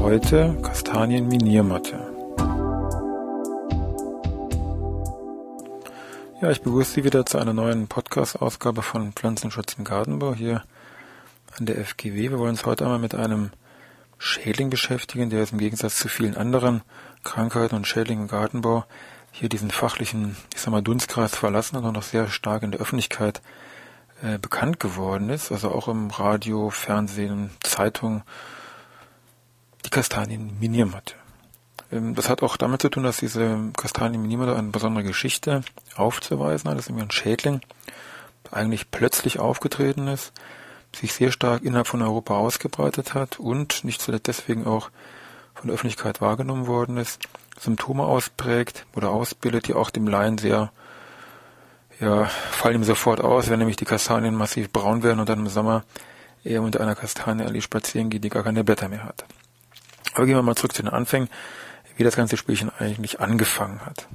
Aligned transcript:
Heute 0.00 0.56
Kastanienminiermatte. 0.62 1.98
Ja, 6.40 6.50
ich 6.50 6.62
begrüße 6.62 6.92
Sie 6.92 7.04
wieder 7.04 7.26
zu 7.26 7.36
einer 7.36 7.52
neuen 7.52 7.86
Podcast-Ausgabe 7.86 8.80
von 8.80 9.12
Pflanzenschutz 9.12 9.74
im 9.74 9.84
Gartenbau 9.84 10.34
hier 10.34 10.64
an 11.58 11.66
der 11.66 11.76
FGW. 11.84 12.30
Wir 12.30 12.38
wollen 12.38 12.52
uns 12.52 12.64
heute 12.64 12.84
einmal 12.84 12.98
mit 12.98 13.14
einem 13.14 13.50
Schädling 14.16 14.70
beschäftigen, 14.70 15.28
der 15.28 15.42
es 15.42 15.52
im 15.52 15.58
Gegensatz 15.58 15.98
zu 15.98 16.08
vielen 16.08 16.36
anderen 16.36 16.80
Krankheiten 17.22 17.76
und 17.76 17.86
Schädlingen 17.86 18.24
im 18.24 18.30
Gartenbau 18.30 18.86
hier 19.32 19.50
diesen 19.50 19.70
fachlichen, 19.70 20.34
ich 20.54 20.62
sag 20.62 20.70
mal, 20.70 20.82
Dunstkreis 20.82 21.36
verlassen 21.36 21.76
hat 21.76 21.84
und 21.84 21.92
noch 21.92 22.02
sehr 22.02 22.28
stark 22.28 22.62
in 22.62 22.72
der 22.72 22.80
Öffentlichkeit 22.80 23.42
äh, 24.22 24.38
bekannt 24.38 24.80
geworden 24.80 25.28
ist. 25.28 25.52
Also 25.52 25.70
auch 25.70 25.88
im 25.88 26.08
Radio, 26.08 26.70
Fernsehen, 26.70 27.50
Zeitung 27.62 28.22
die 29.84 29.90
Kastanienminiermatte. 29.90 31.14
Ähm, 31.92 32.14
das 32.14 32.28
hat 32.28 32.42
auch 32.42 32.56
damit 32.56 32.82
zu 32.82 32.88
tun, 32.88 33.02
dass 33.02 33.18
diese 33.18 33.70
Kastanienminiermatte 33.76 34.56
eine 34.56 34.68
besondere 34.68 35.04
Geschichte 35.04 35.62
aufzuweisen 35.96 36.70
hat. 36.70 36.76
Das 36.76 36.86
ist 36.86 36.90
irgendwie 36.90 37.06
ein 37.06 37.10
Schädling, 37.10 37.60
eigentlich 38.50 38.90
plötzlich 38.90 39.38
aufgetreten 39.38 40.08
ist, 40.08 40.32
sich 40.94 41.12
sehr 41.12 41.32
stark 41.32 41.62
innerhalb 41.62 41.86
von 41.86 42.02
Europa 42.02 42.36
ausgebreitet 42.36 43.14
hat 43.14 43.38
und 43.38 43.84
nicht 43.84 44.00
zuletzt 44.02 44.26
deswegen 44.26 44.66
auch 44.66 44.90
von 45.54 45.68
der 45.68 45.74
Öffentlichkeit 45.74 46.20
wahrgenommen 46.20 46.66
worden 46.66 46.96
ist, 46.96 47.20
Symptome 47.58 48.04
ausprägt 48.04 48.86
oder 48.96 49.10
ausbildet, 49.10 49.68
die 49.68 49.74
auch 49.74 49.90
dem 49.90 50.08
Laien 50.08 50.38
sehr, 50.38 50.72
ja, 52.00 52.24
fallen 52.24 52.76
ihm 52.76 52.84
sofort 52.84 53.20
aus, 53.20 53.50
wenn 53.50 53.58
nämlich 53.58 53.76
die 53.76 53.84
Kastanien 53.84 54.34
massiv 54.34 54.72
braun 54.72 55.02
werden 55.02 55.20
und 55.20 55.28
dann 55.28 55.40
im 55.40 55.48
Sommer 55.48 55.84
er 56.42 56.62
unter 56.62 56.80
einer 56.80 56.94
Kastanie 56.94 57.60
spazieren 57.60 58.08
geht, 58.08 58.24
die 58.24 58.30
gar 58.30 58.42
keine 58.42 58.64
Blätter 58.64 58.88
mehr 58.88 59.04
hat. 59.04 59.26
Aber 60.14 60.26
gehen 60.26 60.34
wir 60.34 60.42
mal 60.42 60.56
zurück 60.56 60.74
zu 60.74 60.82
den 60.82 60.92
Anfängen, 60.92 61.28
wie 61.96 62.04
das 62.04 62.16
ganze 62.16 62.36
Spielchen 62.36 62.70
eigentlich 62.78 63.20
angefangen 63.20 63.80
hat. 63.84 64.08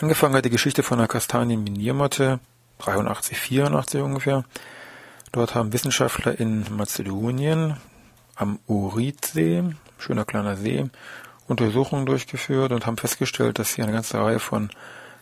Angefangen 0.00 0.34
hat 0.34 0.44
die 0.44 0.50
Geschichte 0.50 0.82
von 0.82 0.98
der 0.98 1.08
Kastanienminiermotte, 1.08 2.40
83, 2.78 3.38
84 3.38 4.02
ungefähr. 4.02 4.44
Dort 5.32 5.54
haben 5.54 5.72
Wissenschaftler 5.72 6.38
in 6.38 6.64
Mazedonien 6.74 7.76
am 8.36 8.60
Uritsee, 8.66 9.64
schöner 9.98 10.24
kleiner 10.24 10.56
See, 10.56 10.88
Untersuchungen 11.48 12.06
durchgeführt 12.06 12.72
und 12.72 12.86
haben 12.86 12.98
festgestellt, 12.98 13.58
dass 13.58 13.72
sie 13.72 13.82
eine 13.82 13.92
ganze 13.92 14.18
Reihe 14.18 14.38
von 14.38 14.70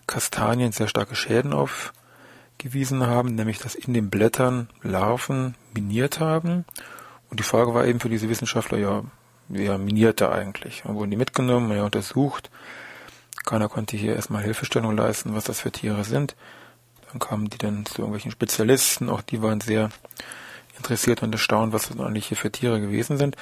Kastanien 0.07 0.73
sehr 0.73 0.89
starke 0.89 1.15
Schäden 1.15 1.55
aufgewiesen 1.55 3.07
haben, 3.07 3.35
nämlich 3.35 3.59
dass 3.59 3.75
in 3.75 3.95
den 3.95 4.11
Blättern 4.11 4.69
Larven 4.83 5.55
miniert 5.73 6.21
haben 6.21 6.67
und 7.31 7.41
die 7.41 7.45
Frage 7.45 7.75
war 7.75 7.87
eben 7.87 8.01
für 8.01 8.09
diese 8.09 8.29
Wissenschaftler, 8.29 8.79
ja, 8.79 9.03
wer 9.49 9.79
miniert 9.79 10.21
da 10.21 10.33
eigentlich? 10.33 10.83
Dann 10.85 10.95
wurden 10.95 11.11
die 11.11 11.17
mitgenommen, 11.17 11.71
ja, 11.77 11.85
untersucht. 11.85 12.51
Keiner 13.45 13.69
konnte 13.69 13.97
hier 13.97 14.17
erstmal 14.17 14.43
Hilfestellung 14.43 14.97
leisten, 14.97 15.35
was 15.35 15.45
das 15.45 15.61
für 15.61 15.71
Tiere 15.71 16.05
sind. 16.05 16.35
Dann 17.11 17.21
kamen 17.21 17.49
die 17.49 17.59
dann 17.59 17.87
zu 17.87 17.99
irgendwelchen 18.03 18.33
Spezialisten, 18.33 19.09
auch 19.09 19.23
die 19.23 19.43
waren 19.43 19.61
sehr 19.61 19.91
interessiert 20.77 21.23
und 21.23 21.33
erstaunt, 21.33 21.73
was 21.73 21.89
das 21.89 21.99
eigentlich 21.99 22.27
hier 22.27 22.37
für 22.37 22.51
Tiere 22.51 22.81
gewesen 22.81 23.17
sind. 23.17 23.37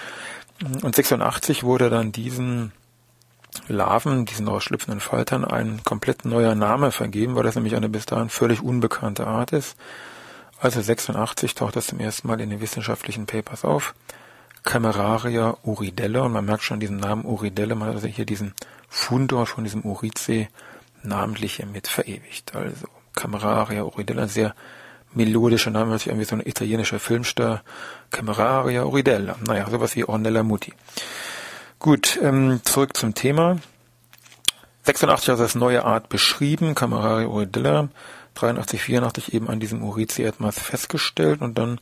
Und 0.83 0.95
86 0.95 1.65
wurde 1.65 1.91
dann 1.91 2.13
diesen 2.13 2.73
Larven, 3.69 4.27
diesen 4.27 4.49
ausschlüpfenden 4.49 5.01
Faltern, 5.01 5.45
ein 5.45 5.83
komplett 5.85 6.25
neuer 6.25 6.55
Name 6.55 6.93
vergeben, 6.93 7.35
weil 7.35 7.45
das 7.45 7.55
nämlich 7.55 7.75
eine 7.75 7.89
bis 7.89 8.07
dahin 8.07 8.29
völlig 8.29 8.63
unbekannte 8.63 9.27
Art 9.27 9.53
ist. 9.53 9.77
Also 10.65 10.81
86 10.81 11.55
taucht 11.55 11.77
das 11.77 11.89
zum 11.89 12.01
ersten 12.01 12.27
Mal 12.27 12.41
in 12.41 12.49
den 12.49 12.63
wissenschaftlichen 12.63 13.27
Papers 13.27 13.67
auf. 13.67 13.95
Cameraria 14.63 15.59
uridella, 15.63 16.23
und 16.23 16.33
man 16.33 16.47
merkt 16.47 16.63
schon 16.63 16.81
diesen 16.81 16.97
Namen 16.97 17.27
Uridella, 17.27 17.75
man 17.75 17.89
hat 17.89 17.97
also 17.97 18.07
hier 18.07 18.25
diesen 18.25 18.55
Fundor 18.89 19.45
von 19.45 19.65
diesem 19.65 19.83
Urizee 19.83 20.49
namentlich 21.03 21.63
mit 21.71 21.87
verewigt. 21.87 22.55
Also 22.55 22.87
Cameraria 23.15 23.83
uridella, 23.83 24.27
sehr 24.27 24.55
melodischer 25.13 25.71
Name, 25.71 25.91
hört 25.91 26.01
sich 26.01 26.09
irgendwie 26.09 26.25
so 26.25 26.37
ein 26.37 26.47
italienischer 26.47 26.99
Filmstar. 26.99 27.63
Cameraria 28.11 28.85
uridella, 28.85 29.37
naja, 29.47 29.69
sowas 29.69 29.95
wie 29.97 30.05
Ornella 30.05 30.43
Muti. 30.43 30.73
Gut, 31.79 32.19
ähm, 32.23 32.63
zurück 32.65 32.97
zum 32.97 33.15
Thema. 33.15 33.59
86 34.85 35.31
hat 35.31 35.41
das 35.41 35.55
neue 35.55 35.85
Art 35.85 36.09
beschrieben, 36.09 36.75
Cameraria 36.75 37.27
uridella. 37.27 37.89
83, 38.35 38.83
84 38.83 39.35
eben 39.35 39.49
an 39.49 39.61
diesem 39.61 39.83
Urizi-Erdmaß 39.83 40.59
festgestellt 40.59 41.41
und 41.41 41.57
dann 41.57 41.81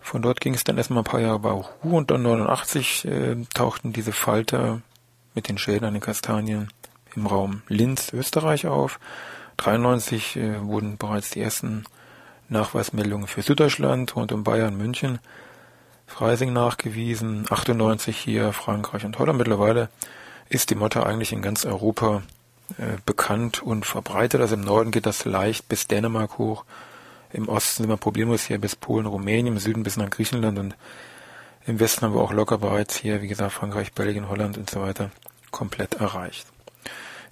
von 0.00 0.22
dort 0.22 0.40
ging 0.40 0.54
es 0.54 0.64
dann 0.64 0.78
erstmal 0.78 1.00
ein 1.00 1.04
paar 1.04 1.20
Jahre 1.20 1.38
bei 1.38 1.50
Ruhe 1.50 1.96
und 1.96 2.10
dann 2.10 2.22
89 2.22 3.04
äh, 3.04 3.36
tauchten 3.52 3.92
diese 3.92 4.12
Falter 4.12 4.80
mit 5.34 5.48
den 5.48 5.58
Schäden 5.58 5.86
an 5.86 5.92
den 5.92 6.00
Kastanien 6.00 6.72
im 7.14 7.26
Raum 7.26 7.62
Linz, 7.68 8.12
Österreich 8.14 8.66
auf. 8.66 8.98
93 9.58 10.36
äh, 10.36 10.62
wurden 10.62 10.96
bereits 10.96 11.30
die 11.30 11.42
ersten 11.42 11.84
Nachweismeldungen 12.48 13.26
für 13.26 13.42
Süddeutschland 13.42 14.16
rund 14.16 14.32
um 14.32 14.44
Bayern, 14.44 14.76
München, 14.76 15.18
Freising 16.06 16.54
nachgewiesen. 16.54 17.44
98 17.50 18.16
hier 18.16 18.54
Frankreich 18.54 19.04
und 19.04 19.18
Holland. 19.18 19.36
Mittlerweile 19.36 19.90
ist 20.48 20.70
die 20.70 20.74
Motte 20.74 21.04
eigentlich 21.04 21.32
in 21.32 21.42
ganz 21.42 21.64
Europa 21.64 22.22
äh, 22.78 22.98
bekannt 23.04 23.62
und 23.62 23.86
verbreitet. 23.86 24.40
Also 24.40 24.54
im 24.54 24.62
Norden 24.62 24.90
geht 24.90 25.06
das 25.06 25.24
leicht 25.24 25.68
bis 25.68 25.86
Dänemark 25.86 26.38
hoch. 26.38 26.64
Im 27.32 27.48
Osten 27.48 27.82
sind 27.82 27.90
wir 27.90 27.96
problemlos 27.96 28.44
hier 28.44 28.58
bis 28.58 28.76
Polen, 28.76 29.06
Rumänien, 29.06 29.54
im 29.54 29.58
Süden 29.58 29.82
bis 29.82 29.96
nach 29.96 30.10
Griechenland 30.10 30.58
und 30.58 30.74
im 31.66 31.80
Westen 31.80 32.02
haben 32.02 32.14
wir 32.14 32.22
auch 32.22 32.32
locker 32.32 32.56
bereits 32.56 32.96
hier, 32.96 33.20
wie 33.20 33.28
gesagt, 33.28 33.52
Frankreich, 33.52 33.92
Belgien, 33.92 34.30
Holland 34.30 34.56
und 34.56 34.70
so 34.70 34.80
weiter 34.80 35.10
komplett 35.50 35.94
erreicht. 35.94 36.46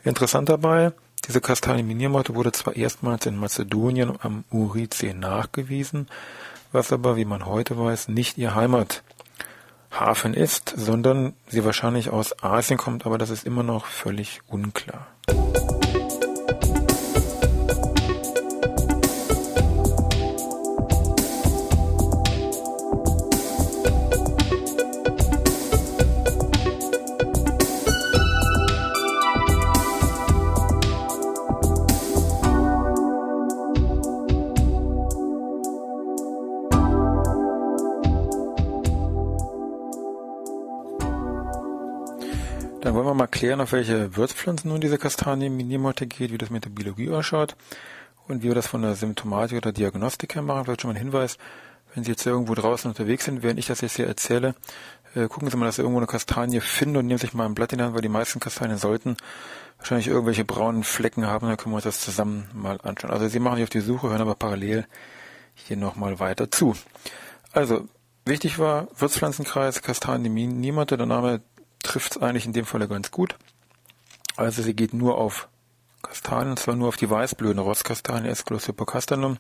Interessant 0.05 0.51
dabei, 0.51 0.93
diese 1.27 1.41
Kastanienminiermotte 1.41 2.35
wurde 2.35 2.53
zwar 2.53 2.77
erstmals 2.77 3.25
in 3.27 3.37
Mazedonien 3.37 4.13
am 4.21 4.45
Uritzee 4.51 5.15
nachgewiesen, 5.15 6.09
was 6.73 6.93
aber, 6.93 7.17
wie 7.17 7.25
man 7.25 7.47
heute 7.47 7.79
weiß, 7.79 8.09
nicht 8.09 8.37
ihr 8.37 8.55
Heimat 8.55 9.03
Hafen 10.01 10.35
ist, 10.35 10.73
sondern 10.77 11.35
sie 11.49 11.65
wahrscheinlich 11.65 12.11
aus 12.11 12.43
Asien 12.43 12.79
kommt, 12.79 13.07
aber 13.07 13.19
das 13.19 13.31
ist 13.31 13.47
immer 13.47 13.63
noch 13.63 13.87
völlig 13.87 14.41
unklar. 14.47 15.07
Dann 43.37 43.43
wollen 43.43 43.51
wir 43.51 43.57
mal 43.57 43.59
klären, 43.59 43.61
auf 43.61 43.73
welche 43.73 44.17
Wirtspflanzen 44.17 44.71
nun 44.71 44.81
diese 44.81 44.99
Kastanienminiermotte 44.99 46.07
geht, 46.07 46.33
wie 46.33 46.39
das 46.39 46.51
mit 46.51 46.65
der 46.65 46.71
Biologie 46.71 47.11
ausschaut 47.11 47.55
und 48.29 48.43
wie 48.43 48.49
wir 48.49 48.55
das 48.55 48.67
von 48.67 48.83
der 48.83 48.95
Symptomatik 48.95 49.59
oder 49.59 49.73
Diagnostik 49.73 50.35
her 50.35 50.43
machen. 50.43 50.65
Vielleicht 50.65 50.83
schon 50.83 50.91
mal 50.91 50.97
ein 50.97 51.03
Hinweis, 51.03 51.37
wenn 51.95 52.05
Sie 52.05 52.13
jetzt 52.13 52.25
irgendwo 52.25 52.55
draußen 52.55 52.91
unterwegs 52.91 53.27
sind, 53.27 53.43
während 53.43 53.59
ich 53.59 53.67
das 53.67 53.83
jetzt 53.83 53.97
hier 53.97 54.07
erzähle, 54.07 54.55
äh, 55.15 55.29
gucken 55.29 55.51
Sie 55.51 55.57
mal, 55.57 55.67
dass 55.67 55.77
Sie 55.77 55.83
irgendwo 55.83 55.99
eine 55.99 56.07
Kastanie 56.07 56.61
finden 56.61 56.97
und 56.97 57.07
nehmen 57.07 57.19
sich 57.19 57.35
mal 57.35 57.45
ein 57.45 57.55
Blatt 57.55 57.73
in 57.73 57.79
die 57.79 57.85
Hand, 57.85 57.95
weil 57.95 58.01
die 58.01 58.09
meisten 58.09 58.41
Kastanien 58.41 58.79
sollten 58.79 59.17
wahrscheinlich 59.77 60.09
irgendwelche 60.09 60.45
braunen 60.45 60.83
Flecken 60.83 61.27
haben. 61.27 61.47
Dann 61.47 61.59
können 61.59 61.73
wir 61.73 61.77
uns 61.77 61.85
das 61.85 62.01
zusammen 62.01 62.49
mal 62.55 62.81
anschauen. 62.83 63.11
Also 63.11 63.29
Sie 63.29 63.39
machen 63.39 63.57
sich 63.57 63.65
auf 63.65 63.71
die 63.71 63.81
Suche, 63.81 64.09
hören 64.09 64.23
aber 64.23 64.35
parallel 64.35 64.87
hier 65.55 65.77
nochmal 65.77 66.21
weiter 66.21 66.51
zu. 66.51 66.75
Also, 67.53 67.87
wichtig 68.25 68.59
war 68.59 68.89
Wirtspflanzenkreis, 68.97 69.83
Kastanienminiermotte, 69.83 70.97
der 70.97 71.07
Name 71.07 71.43
trifft 71.87 72.17
es 72.17 72.23
eigentlich 72.23 72.47
in 72.47 72.53
dem 72.53 72.67
Falle 72.67 72.89
ganz 72.89 73.11
gut. 73.11 73.37
Also 74.37 74.63
sie 74.63 74.75
geht 74.75 74.93
nur 74.93 75.19
auf 75.19 75.49
Kastanien, 76.03 76.51
und 76.51 76.59
zwar 76.59 76.77
nur 76.77 76.89
auf 76.89 76.97
die 76.97 77.09
weißblühende 77.09 77.63
Rosskastanie 77.63 78.29
Aesculus 78.29 78.69
hypocastanum. 78.69 79.39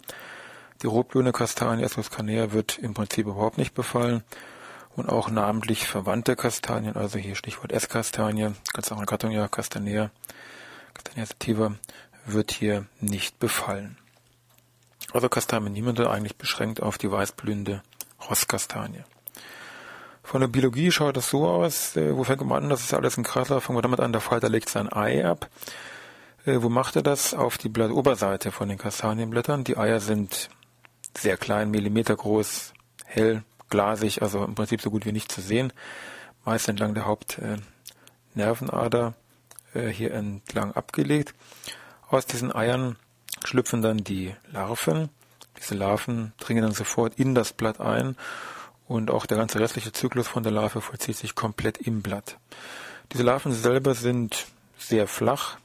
Die 0.83 0.87
rotblühende 0.87 1.33
Kastanie 1.33 1.83
Aesculus 1.83 2.11
canea 2.11 2.53
wird 2.53 2.79
im 2.79 2.95
Prinzip 2.95 3.27
überhaupt 3.27 3.59
nicht 3.59 3.75
befallen. 3.75 4.25
und 4.97 5.11
auch 5.11 5.31
namentlich 5.31 5.87
verwandte 5.87 6.37
Kastanien, 6.37 6.97
also 6.97 7.19
hier 7.19 7.35
Stichwort 7.35 7.71
Esskastanie, 7.71 8.53
ganz 8.73 8.91
eine 8.91 9.05
Gattung 9.05 9.31
ja 9.31 9.47
Castanea, 9.47 10.11
Castanea 10.95 11.27
sativa, 11.27 11.75
wird 12.25 12.51
hier 12.51 12.87
nicht 13.01 13.39
befallen. 13.39 13.99
Also 15.13 15.29
Kastanien 15.29 15.73
niemand 15.73 16.01
eigentlich 16.01 16.37
beschränkt 16.37 16.83
auf 16.83 16.99
die 16.99 17.11
weißblühende 17.11 17.83
Rosskastanie. 18.29 19.05
Von 20.27 20.41
der 20.41 20.49
Biologie 20.49 20.91
schaut 20.91 21.17
das 21.17 21.31
so 21.31 21.47
aus, 21.47 21.95
äh, 21.95 22.17
wo 22.17 22.25
fängt 22.25 22.45
man 22.45 22.65
an, 22.65 22.69
das 22.69 22.81
ist 22.81 22.93
alles 22.93 23.17
ein 23.17 23.23
Kreislauf, 23.23 23.63
fangen 23.63 23.79
wir 23.79 23.83
damit 23.83 24.01
an, 24.01 24.11
der 24.11 24.21
Falter 24.21 24.49
legt 24.49 24.69
sein 24.69 24.93
Ei 24.93 25.25
ab. 25.25 25.49
Äh, 26.45 26.63
wo 26.63 26.69
macht 26.69 26.97
er 26.97 27.03
das? 27.03 27.33
Auf 27.33 27.59
die 27.59 27.69
Blattoberseite 27.69 28.51
von 28.51 28.69
den 28.69 28.77
Kastanienblättern. 28.77 29.63
Die 29.63 29.77
Eier 29.77 30.01
sind 30.01 30.49
sehr 31.17 31.37
klein, 31.37 31.71
Millimeter 31.71 32.17
groß, 32.17 32.73
hell, 33.05 33.45
glasig, 33.71 34.21
also 34.21 34.45
im 34.45 34.57
Prinzip 34.57 34.83
so 34.83 34.91
gut 34.91 35.07
wie 35.07 35.13
nicht 35.13 35.31
zu 35.31 35.41
sehen. 35.41 35.73
Meist 36.45 36.69
entlang 36.69 36.95
der 36.95 37.07
Hauptnervenader 37.07 39.15
äh, 39.75 39.87
hier 39.87 40.13
entlang 40.13 40.73
abgelegt. 40.73 41.35
Aus 42.09 42.27
diesen 42.27 42.53
Eiern 42.53 42.97
schlüpfen 43.45 43.81
dann 43.81 43.99
die 43.99 44.35
Larven. 44.51 45.09
Diese 45.57 45.77
Larven 45.77 46.33
dringen 46.41 46.63
dann 46.63 46.73
sofort 46.73 47.15
in 47.15 47.37
das 47.37 47.53
Blatt 47.53 47.81
ein 47.81 48.17
und 48.89 49.11
auch 49.11 49.27
der 49.27 49.37
ganze 49.37 49.61
restliche 49.61 49.93
Zyklus 49.93 50.29
von 50.29 50.43
der 50.43 50.53
Larve 50.53 50.81
vollzieht 50.81 51.17
sich 51.17 51.35
komplett 51.35 51.79
im 51.79 52.03
Blatt. 52.03 52.39
Diese 53.13 53.23
Larven 53.23 53.53
selber 53.53 53.95
sind 53.95 54.47
sehr 54.79 55.07
flach, 55.07 55.59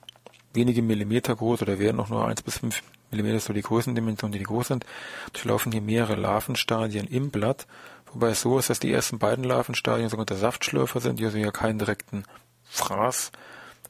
wenige 0.53 0.81
Millimeter 0.81 1.35
groß 1.35 1.61
oder 1.61 1.79
werden 1.79 1.97
noch 1.97 2.09
nur 2.09 2.27
eins 2.27 2.41
bis 2.41 2.59
fünf 2.59 2.81
Millimeter 3.11 3.39
so 3.39 3.53
die 3.53 3.61
Größendimensionen, 3.61 4.37
die 4.37 4.43
groß 4.43 4.67
sind, 4.67 4.85
durchlaufen 5.33 5.71
hier 5.71 5.81
mehrere 5.81 6.15
Larvenstadien 6.15 7.07
im 7.07 7.29
Blatt, 7.29 7.67
wobei 8.13 8.29
es 8.29 8.41
so 8.41 8.57
ist, 8.57 8.69
dass 8.69 8.79
die 8.79 8.91
ersten 8.91 9.19
beiden 9.19 9.43
Larvenstadien 9.43 10.09
sogenannte 10.09 10.37
Saftschlürfer 10.37 11.01
sind, 11.01 11.19
die 11.19 11.25
also 11.25 11.37
ja 11.37 11.51
keinen 11.51 11.79
direkten 11.79 12.23
Fraß 12.65 13.31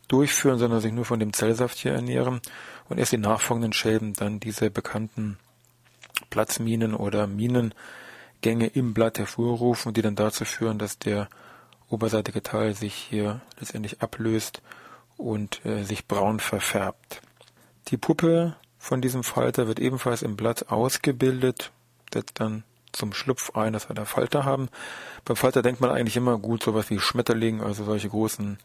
durchführen, 0.08 0.58
sondern 0.58 0.82
sich 0.82 0.92
nur 0.92 1.06
von 1.06 1.20
dem 1.20 1.34
Zellsaft 1.34 1.78
hier 1.78 1.94
ernähren 1.94 2.42
und 2.90 2.98
erst 2.98 3.12
die 3.12 3.18
nachfolgenden 3.18 3.74
Schäben 3.74 4.14
dann 4.14 4.40
diese 4.40 4.70
bekannten 4.70 5.38
Platzminen 6.30 6.94
oder 6.96 7.28
Minengänge 8.42 8.68
im 8.68 8.94
Blatt 8.94 9.20
hervorrufen 9.20 9.94
die 9.94 10.02
dann 10.02 10.16
dazu 10.16 10.46
führen, 10.46 10.80
dass 10.80 10.98
der 10.98 11.30
oberseitige 11.90 12.42
Teil 12.42 12.74
sich 12.74 12.96
hier 12.96 13.42
letztendlich 13.60 14.02
ablöst 14.02 14.62
und 15.18 15.64
äh, 15.66 15.84
sich 15.84 16.08
braun 16.08 16.40
verfärbt. 16.40 17.22
Die 17.90 17.98
Puppe 17.98 18.56
von 18.80 19.02
diesem 19.02 19.24
Falter 19.24 19.68
wird 19.68 19.80
ebenfalls 19.80 20.22
im 20.24 20.36
Blatt 20.36 20.72
ausgebildet, 20.72 21.72
setzt 22.14 22.40
dann 22.40 22.64
zum 22.92 23.14
Schlupf 23.14 23.56
ein, 23.56 23.74
dass 23.74 23.90
wir 23.90 23.96
da 23.96 24.06
Falter 24.06 24.44
haben. 24.44 24.70
Beim 25.24 25.36
Falter 25.36 25.62
denkt 25.62 25.80
man 25.80 25.92
eigentlich 25.92 26.18
immer 26.18 26.38
gut 26.38 26.64
sowas 26.64 26.90
wie 26.90 27.00
Schmetterling, 27.00 27.62
also 27.62 27.84
solche 27.84 28.10
großen 28.10 28.58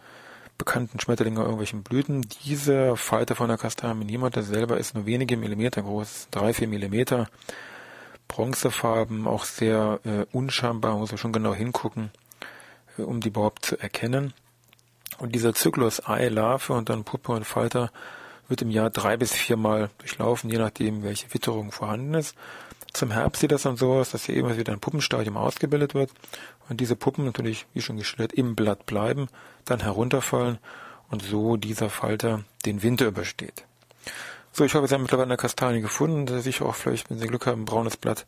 bekannten 0.59 0.99
Schmetterlinge 1.01 1.41
irgendwelchen 1.41 1.83
Blüten. 1.83 2.27
Dieser 2.45 2.97
Falter 2.97 3.35
von 3.35 3.49
der 3.49 3.59
Kastanie 3.59 4.05
Niemata 4.05 4.43
selber 4.43 4.79
ist 4.79 4.95
nur 4.95 5.05
wenige 5.05 5.37
Millimeter 5.37 5.83
groß, 5.83 6.29
drei, 6.31 6.55
vier 6.55 6.69
Millimeter. 6.69 7.29
Bronzefarben, 8.37 9.27
auch 9.27 9.45
sehr 9.45 9.99
äh, 10.05 10.27
unscheinbar, 10.31 10.99
muss 10.99 11.11
man 11.11 11.17
schon 11.17 11.33
genau 11.33 11.55
hingucken, 11.55 12.11
äh, 12.99 13.03
um 13.03 13.23
die 13.23 13.29
überhaupt 13.29 13.65
zu 13.65 13.79
erkennen. 13.81 14.35
Und 15.17 15.35
dieser 15.35 15.55
Zyklus 15.55 16.07
Ei, 16.07 16.29
Larve 16.29 16.75
und 16.75 16.91
dann 16.91 17.05
Puppe 17.05 17.33
und 17.33 17.45
Falter 17.45 17.91
wird 18.47 18.61
im 18.61 18.71
Jahr 18.71 18.91
drei 18.91 19.17
bis 19.17 19.33
viermal 19.33 19.89
durchlaufen, 19.97 20.51
je 20.51 20.59
nachdem, 20.59 21.03
welche 21.03 21.33
Witterung 21.33 21.73
vorhanden 21.73 22.13
ist. 22.13 22.37
Zum 22.93 23.11
Herbst 23.11 23.41
sieht 23.41 23.53
das 23.53 23.63
dann 23.63 23.79
so 23.79 23.95
aus, 23.95 24.11
dass 24.11 24.27
hier 24.27 24.37
eben 24.37 24.55
wieder 24.55 24.75
ein 24.75 24.81
Puppenstadium 24.81 25.39
ausgebildet 25.39 25.95
wird 25.95 26.11
und 26.69 26.83
diese 26.83 26.95
Puppen 26.95 27.25
natürlich, 27.25 27.65
wie 27.73 27.81
schon 27.81 27.97
geschildert, 27.97 28.35
im 28.35 28.55
Blatt 28.55 28.85
bleiben, 28.85 29.29
dann 29.65 29.81
herunterfallen 29.81 30.59
und 31.09 31.23
so 31.23 31.57
dieser 31.57 31.89
Falter 31.89 32.45
den 32.67 32.83
Winter 32.83 33.07
übersteht. 33.07 33.65
So, 34.57 34.65
ich 34.65 34.75
habe 34.75 34.87
jetzt 34.87 34.99
mittlerweile 34.99 35.27
eine 35.27 35.37
Kastanie 35.37 35.83
gefunden, 35.83 36.41
sicher 36.41 36.65
auch 36.65 36.75
vielleicht, 36.75 37.11
wenn 37.11 37.19
Sie 37.19 37.27
Glück 37.27 37.45
haben, 37.47 37.61
ein 37.61 37.65
braunes 37.67 37.99
Blatt 37.99 38.25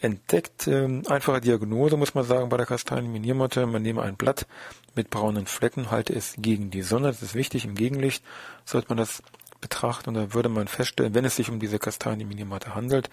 entdeckt. 0.00 0.68
Ähm, 0.68 1.02
einfache 1.08 1.40
Diagnose 1.40 1.96
muss 1.96 2.14
man 2.14 2.24
sagen 2.24 2.48
bei 2.50 2.56
der 2.56 2.66
Kastanienminiermotte. 2.66 3.66
Man 3.66 3.82
nehme 3.82 4.00
ein 4.02 4.14
Blatt 4.14 4.46
mit 4.94 5.10
braunen 5.10 5.46
Flecken, 5.46 5.90
halte 5.90 6.12
es 6.12 6.34
gegen 6.38 6.70
die 6.70 6.82
Sonne. 6.82 7.08
Das 7.08 7.20
ist 7.20 7.34
wichtig. 7.34 7.64
Im 7.64 7.74
Gegenlicht 7.74 8.22
sollte 8.64 8.90
man 8.90 8.98
das 8.98 9.24
betrachten 9.60 10.10
und 10.10 10.14
da 10.14 10.34
würde 10.34 10.48
man 10.48 10.68
feststellen, 10.68 11.14
wenn 11.14 11.24
es 11.24 11.34
sich 11.34 11.50
um 11.50 11.58
diese 11.58 11.80
Kastanienminiermotte 11.80 12.76
handelt, 12.76 13.10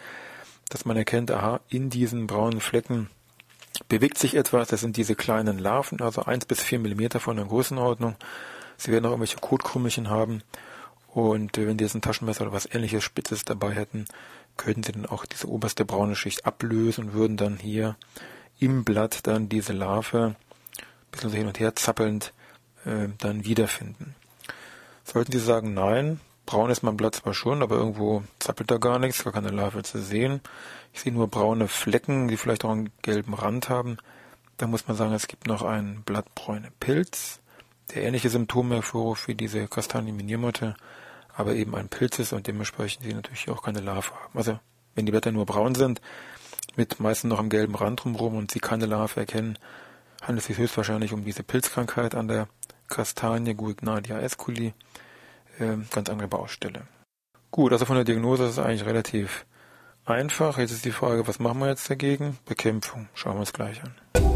dass 0.70 0.86
man 0.86 0.96
erkennt, 0.96 1.32
aha, 1.32 1.62
in 1.70 1.90
diesen 1.90 2.28
braunen 2.28 2.62
Flecken 2.62 3.10
bewegt 3.90 4.20
sich 4.20 4.36
etwas. 4.36 4.68
Das 4.68 4.82
sind 4.82 4.96
diese 4.96 5.16
kleinen 5.16 5.58
Larven, 5.58 6.02
also 6.02 6.22
eins 6.22 6.46
bis 6.46 6.62
vier 6.62 6.78
Millimeter 6.78 7.20
von 7.20 7.38
der 7.38 7.48
Größenordnung. 7.48 8.16
Sie 8.78 8.92
werden 8.92 9.08
auch 9.08 9.10
irgendwelche 9.10 9.40
Kotkrümmelchen 9.40 10.12
haben. 10.12 10.44
Und 11.18 11.58
äh, 11.58 11.66
wenn 11.66 11.78
die 11.78 11.84
jetzt 11.84 11.96
ein 11.96 12.02
Taschenmesser 12.04 12.44
oder 12.44 12.54
was 12.54 12.72
ähnliches 12.72 13.04
Spitzes 13.04 13.44
dabei 13.44 13.72
hätten, 13.72 14.06
könnten 14.56 14.84
sie 14.84 14.92
dann 14.92 15.08
auch 15.08 15.26
diese 15.26 15.50
oberste 15.50 15.84
braune 15.84 16.16
Schicht 16.16 16.46
ablösen 16.46 17.06
und 17.06 17.14
würden 17.14 17.38
dann 17.38 17.58
hier 17.58 17.96
im 18.60 18.84
Blatt 18.84 19.26
dann 19.26 19.50
diese 19.50 19.74
Larve, 19.74 20.36
ein 20.78 21.12
bisschen 21.12 21.32
so 21.32 21.36
hin 21.36 21.48
und 21.48 21.60
her 21.60 21.76
zappelnd, 21.76 22.34
äh, 22.86 23.08
dann 23.18 23.46
wiederfinden. 23.46 24.14
Sollten 25.06 25.32
Sie 25.32 25.40
sagen, 25.40 25.74
nein, 25.74 26.20
braun 26.46 26.70
ist 26.70 26.84
mein 26.84 26.98
Blatt 26.98 27.16
zwar 27.16 27.34
schon, 27.34 27.64
aber 27.64 27.78
irgendwo 27.78 28.22
zappelt 28.38 28.70
da 28.70 28.78
gar 28.78 29.00
nichts, 29.00 29.24
gar 29.24 29.34
keine 29.34 29.50
Larve 29.50 29.82
zu 29.82 30.00
sehen. 30.00 30.42
Ich 30.94 31.00
sehe 31.00 31.12
nur 31.12 31.28
braune 31.28 31.68
Flecken, 31.68 32.28
die 32.28 32.38
vielleicht 32.38 32.64
auch 32.64 32.70
einen 32.70 32.92
gelben 33.02 33.34
Rand 33.34 33.70
haben. 33.70 33.98
Da 34.58 34.68
muss 34.68 34.88
man 34.88 34.96
sagen, 34.96 35.14
es 35.14 35.26
gibt 35.26 35.48
noch 35.48 35.64
einen 35.64 36.04
blattbräune 36.04 36.70
Pilz, 36.80 37.40
der 37.96 38.04
ähnliche 38.04 38.30
Symptome 38.30 38.76
hervorruft 38.76 39.28
wie 39.28 39.34
diese 39.34 39.68
Kastanienminiermotte 39.68 40.76
aber 41.38 41.54
eben 41.54 41.76
ein 41.76 41.88
Pilz 41.88 42.18
ist 42.20 42.34
und 42.34 42.48
dementsprechend 42.48 43.04
sie 43.04 43.14
natürlich 43.14 43.50
auch 43.50 43.62
keine 43.62 43.80
Larve 43.80 44.12
haben. 44.12 44.38
Also 44.38 44.60
wenn 44.96 45.06
die 45.06 45.12
Blätter 45.12 45.32
nur 45.32 45.46
braun 45.46 45.76
sind, 45.76 46.02
mit 46.76 47.00
meistens 47.00 47.30
noch 47.30 47.40
einem 47.40 47.50
gelben 47.50 47.76
Rand 47.76 48.04
drumherum 48.04 48.36
und 48.36 48.52
sie 48.52 48.60
keine 48.60 48.88
Larve 48.88 49.20
erkennen, 49.20 49.58
handelt 50.22 50.40
es 50.40 50.48
sich 50.48 50.58
höchstwahrscheinlich 50.58 51.14
um 51.14 51.24
diese 51.24 51.44
Pilzkrankheit 51.44 52.16
an 52.16 52.28
der 52.28 52.48
Kastanie 52.88 53.54
Guignadia 53.54 54.20
esculi, 54.20 54.74
äh, 55.60 55.78
ganz 55.92 56.10
andere 56.10 56.28
Baustelle. 56.28 56.88
Gut, 57.52 57.72
also 57.72 57.86
von 57.86 57.96
der 57.96 58.06
Diagnose 58.06 58.46
ist 58.46 58.52
es 58.52 58.60
eigentlich 58.60 58.86
relativ 58.86 59.46
einfach. 60.06 60.58
Jetzt 60.58 60.72
ist 60.72 60.86
die 60.86 60.92
Frage, 60.92 61.28
was 61.28 61.40
machen 61.40 61.60
wir 61.60 61.68
jetzt 61.68 61.90
dagegen? 61.90 62.40
Bekämpfung. 62.46 63.10
Schauen 63.14 63.36
wir 63.36 63.42
uns 63.42 63.54
gleich 63.54 63.82
an. 63.84 64.27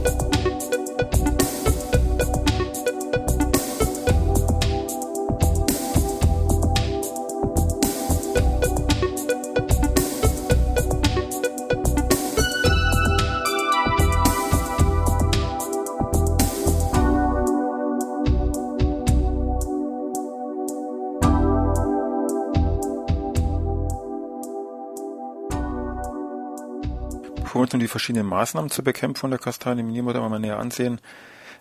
Verschiedenen 27.92 28.28
Maßnahmen 28.28 28.72
zur 28.72 28.84
Bekämpfung 28.84 29.30
der 29.30 29.40
Kastanienminiermotte 29.40 30.20
mal 30.20 30.40
näher 30.40 30.60
ansehen 30.60 31.00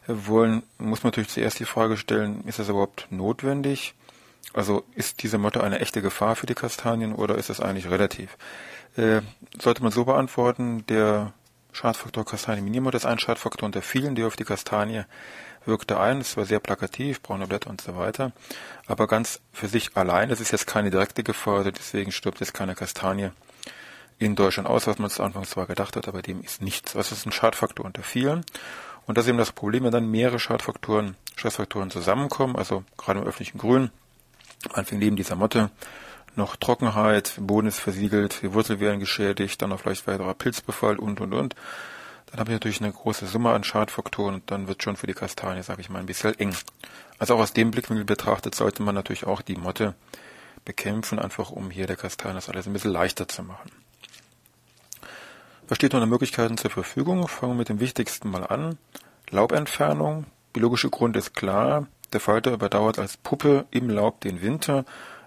wollen, 0.07 0.63
muss 0.79 1.03
man 1.03 1.11
natürlich 1.11 1.31
zuerst 1.31 1.59
die 1.59 1.65
Frage 1.65 1.97
stellen, 1.97 2.43
ist 2.47 2.59
das 2.59 2.69
überhaupt 2.69 3.07
notwendig? 3.11 3.95
Also 4.53 4.85
ist 4.95 5.23
diese 5.23 5.39
Motte 5.39 5.63
eine 5.63 5.81
echte 5.81 6.03
Gefahr 6.03 6.35
für 6.35 6.47
die 6.47 6.55
Kastanien 6.55 7.15
oder 7.15 7.37
ist 7.37 7.51
das 7.51 7.61
eigentlich 7.61 7.91
relativ? 7.91 8.37
Äh, 8.97 9.21
sollte 9.61 9.83
man 9.83 9.93
so 9.93 10.05
beantworten, 10.05 10.85
der 10.89 11.33
Schadfaktor 11.73 12.25
Kastanienminiermotte 12.25 12.97
ist 12.97 13.07
ein 13.07 13.19
Schadfaktor 13.19 13.67
unter 13.67 13.83
vielen, 13.83 14.15
die 14.17 14.25
auf 14.25 14.37
die 14.37 14.45
Kastanie 14.45 15.05
wirkte 15.67 16.01
ein. 16.01 16.21
Es 16.21 16.37
war 16.37 16.47
sehr 16.47 16.59
plakativ, 16.59 17.23
braune 17.23 17.47
Blätter 17.47 17.71
und 17.71 17.81
so 17.81 17.97
weiter. 17.97 18.33
Aber 18.87 19.07
ganz 19.07 19.41
für 19.53 19.69
sich 19.69 19.97
allein, 19.97 20.31
es 20.31 20.41
ist 20.41 20.51
jetzt 20.51 20.67
keine 20.67 20.91
direkte 20.91 21.23
Gefahr, 21.23 21.59
also 21.59 21.71
deswegen 21.71 22.11
stirbt 22.11 22.41
jetzt 22.41 22.55
keine 22.55 22.75
Kastanie 22.75 23.31
in 24.21 24.37
Deutschland 24.37 24.69
aus, 24.69 24.87
was 24.87 24.99
man 24.99 25.11
zu 25.11 25.23
Anfang 25.23 25.45
zwar 25.45 25.67
gedacht 25.67 25.97
hat, 25.97 26.07
aber 26.07 26.21
dem 26.21 26.43
ist 26.43 26.61
nichts. 26.61 26.95
Was 26.95 27.11
ist 27.11 27.27
ein 27.27 27.33
Schadfaktor 27.33 27.87
unter 27.87 28.03
vielen? 28.03 28.45
Und 29.07 29.17
das 29.17 29.25
ist 29.25 29.31
eben 29.31 29.39
das 29.39 29.51
Problem, 29.51 29.85
wenn 29.85 29.93
dann 29.93 30.11
mehrere 30.11 30.39
Schadfaktoren, 30.39 31.17
Stressfaktoren 31.35 31.91
zusammenkommen, 31.91 32.55
also 32.55 32.85
gerade 32.99 33.21
im 33.21 33.27
öffentlichen 33.27 33.59
Grün, 33.59 33.91
Anfang 34.73 34.99
neben 34.99 35.17
dieser 35.17 35.37
Motte, 35.37 35.71
noch 36.37 36.57
Trockenheit, 36.57 37.33
Boden 37.41 37.67
ist 37.67 37.81
versiegelt, 37.81 38.43
die 38.43 38.53
Wurzel 38.53 38.79
werden 38.79 39.01
geschädigt, 39.01 39.61
dann 39.63 39.71
noch 39.71 39.81
vielleicht 39.81 40.07
weiterer 40.07 40.35
Pilzbefall 40.35 40.99
und, 40.99 41.21
und, 41.21 41.33
und. 41.33 41.55
Dann 42.27 42.41
habe 42.41 42.51
ich 42.51 42.57
natürlich 42.57 42.83
eine 42.83 42.93
große 42.93 43.27
Summe 43.27 43.51
an 43.51 43.65
Schadfaktoren 43.65 44.35
und 44.35 44.51
dann 44.51 44.69
wird 44.69 44.83
schon 44.83 44.97
für 44.97 45.07
die 45.07 45.15
Kastanie, 45.15 45.63
sage 45.63 45.81
ich 45.81 45.89
mal, 45.89 45.99
ein 45.99 46.07
bisschen 46.07 46.39
eng. 46.39 46.55
Also 47.19 47.35
auch 47.35 47.41
aus 47.41 47.55
dem 47.55 47.71
Blickwinkel 47.71 48.05
betrachtet 48.05 48.55
sollte 48.55 48.83
man 48.83 48.95
natürlich 48.95 49.25
auch 49.25 49.41
die 49.41 49.57
Motte 49.57 49.95
bekämpfen, 50.67 51.19
einfach 51.19 51.51
um 51.51 51.71
hier 51.71 51.87
der 51.87 51.97
Kastanie 51.97 52.35
das 52.35 52.51
alles 52.51 52.67
ein 52.67 52.75
bisschen 52.75 52.93
leichter 52.93 53.27
zu 53.27 53.43
machen. 53.43 53.71
Was 55.71 55.77
steht 55.77 55.93
noch 55.93 56.03
an 56.03 56.09
Möglichkeiten 56.09 56.59
zur 56.59 56.73
Verfügung? 56.73 57.29
Fangen 57.29 57.53
wir 57.53 57.59
mit 57.59 57.69
dem 57.69 57.79
wichtigsten 57.79 58.29
mal 58.29 58.43
an. 58.43 58.77
Laubentfernung. 59.31 60.27
Biologische 60.53 60.91
Grund 60.91 61.15
ist 61.15 61.37
klar. 61.37 61.87
Der 62.13 62.19
Falter 62.19 62.53
überdauert 62.53 62.99
als 62.99 63.17
Puppe 63.17 63.67
im 63.71 63.89
Laub 63.89 64.21
den 64.21 64.43
Winter. 64.43 64.85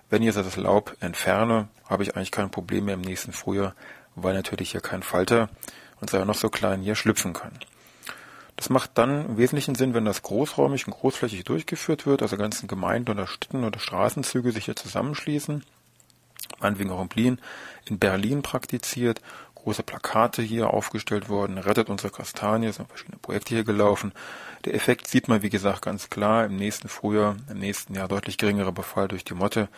Wenn 0.09 0.21
ich 0.21 0.25
jetzt 0.25 0.45
das 0.45 0.57
Laub 0.57 0.97
entferne, 0.99 1.69
habe 1.89 2.03
ich 2.03 2.17
eigentlich 2.17 2.31
kein 2.31 2.51
Problem 2.51 2.83
mehr 2.83 2.95
im 2.95 3.01
nächsten 3.01 3.31
Frühjahr, 3.31 3.73
weil 4.17 4.33
natürlich 4.33 4.71
hier 4.71 4.81
kein 4.81 5.01
Falter 5.01 5.47
und 6.01 6.09
sei 6.09 6.21
noch 6.25 6.35
so 6.35 6.49
klein 6.49 6.81
hier 6.81 6.95
schlüpfen 6.95 7.31
kann. 7.31 7.57
Das 8.57 8.69
macht 8.69 8.97
dann 8.97 9.25
im 9.25 9.37
Wesentlichen 9.37 9.75
Sinn, 9.75 9.93
wenn 9.93 10.03
das 10.03 10.23
großräumig 10.23 10.87
und 10.87 10.93
großflächig 10.93 11.45
durchgeführt 11.45 12.05
wird, 12.05 12.21
also 12.21 12.35
ganzen 12.35 12.67
Gemeinden 12.67 13.11
oder 13.11 13.27
Städten 13.27 13.63
oder 13.63 13.79
Straßenzüge 13.79 14.51
sich 14.51 14.65
hier 14.65 14.75
zusammenschließen, 14.75 15.63
meinetwegen 16.59 16.91
auch 16.91 17.07
in 17.15 17.99
Berlin 17.99 18.41
praktiziert, 18.41 19.21
große 19.63 19.83
Plakate 19.83 20.41
hier 20.41 20.71
aufgestellt 20.71 21.29
worden, 21.29 21.57
rettet 21.57 21.89
unsere 21.89 22.11
Kastanie, 22.11 22.67
es 22.67 22.75
sind 22.75 22.87
verschiedene 22.87 23.17
Projekte 23.17 23.55
hier 23.55 23.63
gelaufen. 23.63 24.11
Der 24.65 24.73
Effekt 24.73 25.07
sieht 25.07 25.27
man, 25.27 25.41
wie 25.41 25.49
gesagt, 25.49 25.81
ganz 25.81 26.09
klar 26.09 26.45
im 26.45 26.57
nächsten 26.57 26.89
Frühjahr, 26.89 27.37
im 27.49 27.59
nächsten 27.59 27.95
Jahr 27.95 28.07
deutlich 28.07 28.37
geringerer 28.37 28.71
Befall 28.71 29.07
durch 29.07 29.23
die 29.23 29.33
Motte, 29.33 29.69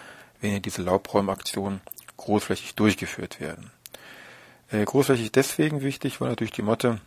wenn 0.41 0.51
hier 0.51 0.59
diese 0.59 0.81
Laubräumaktionen 0.81 1.81
großflächig 2.17 2.75
durchgeführt 2.75 3.39
werden. 3.39 3.71
Äh, 4.71 4.83
großflächig 4.83 5.31
deswegen 5.31 5.81
wichtig, 5.81 6.19
weil 6.19 6.29
natürlich 6.29 6.53
die 6.53 6.63
Motte 6.63 6.99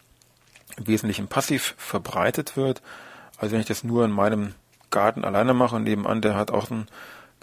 im 0.76 0.87
Wesentlichen 0.87 1.28
passiv 1.28 1.75
verbreitet 1.78 2.56
wird. 2.56 2.82
Also 3.38 3.52
wenn 3.52 3.61
ich 3.61 3.66
das 3.66 3.85
nur 3.85 4.04
in 4.04 4.12
meinem 4.12 4.54
Garten 4.90 5.25
alleine 5.25 5.54
mache 5.54 5.76
und 5.76 5.85
nebenan, 5.85 6.20
der 6.20 6.37
hat 6.37 6.50
auch 6.50 6.70
einen 6.70 6.87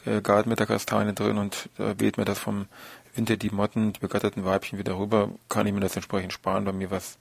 äh, 0.06 0.22
Garten 0.22 0.50
mit 0.50 0.60
der 0.60 0.68
Kastanie 0.68 1.14
drin 1.14 1.38
und 1.38 1.70
äh, 1.78 1.96
weht 1.98 2.18
mir 2.18 2.26
das 2.26 2.40
vom 2.40 2.68
Winter 3.16 3.38
die 3.38 3.50
Motten, 3.50 3.94
die 3.94 4.00
begatterten 4.00 4.46
Weibchen 4.46 4.78
wieder 4.78 4.98
rüber, 4.98 5.30
kann 5.50 5.66
ich 5.68 5.74
mir 5.74 5.80
das 5.80 5.96
entsprechend 5.96 6.34
sparen, 6.34 6.66
bei 6.66 6.74
mir 6.74 6.92
was 6.92 7.18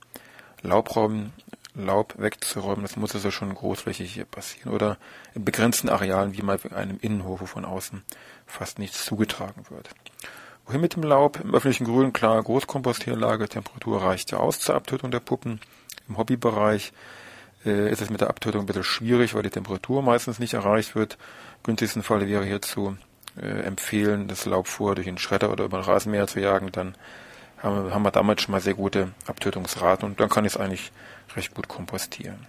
Laubraum, 0.63 1.33
Laub 1.75 2.15
wegzuräumen. 2.19 2.83
Das 2.83 2.97
muss 2.97 3.15
also 3.15 3.31
schon 3.31 3.55
großflächig 3.55 4.13
hier 4.13 4.25
passieren 4.25 4.73
oder 4.73 4.97
in 5.35 5.45
begrenzten 5.45 5.89
Arealen, 5.89 6.37
wie 6.37 6.43
mal 6.43 6.59
in 6.63 6.73
einem 6.73 6.99
Innenhof, 7.01 7.41
wo 7.41 7.47
von 7.47 7.65
außen 7.65 8.03
fast 8.47 8.79
nichts 8.79 9.05
zugetragen 9.05 9.65
wird. 9.71 9.91
Wohin 10.67 10.81
mit 10.81 10.95
dem 10.95 11.03
Laub? 11.03 11.41
Im 11.41 11.55
öffentlichen 11.55 11.85
Grün, 11.85 12.13
klar, 12.13 12.43
Großkompostierlage, 12.43 13.49
Temperatur 13.49 14.03
reicht 14.03 14.31
ja 14.31 14.39
aus 14.39 14.61
zur 14.61 14.77
Abtötung 14.77 15.11
der 15.11 15.21
Puppen. 15.21 15.61
Im 16.09 16.17
Hobbybereich 16.17 16.93
äh, 17.67 17.91
ist 17.91 18.01
es 18.01 18.09
mit 18.09 18.21
der 18.21 18.31
Abtötung 18.31 18.63
ein 18.63 18.67
bisschen 18.67 18.85
schwierig, 18.85 19.35
weil 19.35 19.43
die 19.43 19.51
Temperatur 19.51 20.03
meistens 20.03 20.39
nicht 20.39 20.55
erreicht 20.55 20.95
wird. 20.95 21.19
Günstigsten 21.65 22.03
Fall 22.03 22.27
wäre 22.27 22.45
hierzu 22.45 22.97
äh, 23.41 23.63
empfehlen, 23.63 24.29
das 24.29 24.47
Laub 24.47 24.69
vor 24.69 24.95
durch 24.95 25.09
einen 25.09 25.19
Schredder 25.19 25.51
oder 25.51 25.65
über 25.65 25.79
den 25.79 25.85
Rasenmäher 25.85 26.27
zu 26.27 26.41
jagen, 26.41 26.71
dann 26.73 26.95
haben, 27.63 27.93
haben 27.93 28.03
wir 28.03 28.11
damit 28.11 28.41
schon 28.41 28.53
mal 28.53 28.61
sehr 28.61 28.75
gute 28.75 29.13
Abtötungsraten 29.27 30.09
und 30.09 30.21
dann 30.21 30.29
kann 30.29 30.45
ich 30.45 30.55
es 30.55 30.61
eigentlich 30.61 30.93
recht 31.35 31.55
gut 31.55 31.69
kompostieren. 31.69 32.47